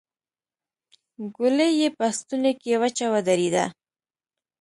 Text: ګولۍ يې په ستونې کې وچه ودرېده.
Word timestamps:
ګولۍ 1.35 1.71
يې 1.79 1.87
په 1.97 2.05
ستونې 2.17 2.51
کې 2.61 2.79
وچه 2.81 3.07
ودرېده. 3.13 3.65